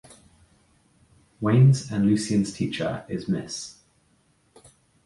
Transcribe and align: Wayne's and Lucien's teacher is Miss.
Wayne's 1.41 1.91
and 1.91 2.07
Lucien's 2.07 2.51
teacher 2.51 3.05
is 3.07 3.27
Miss. 3.29 3.75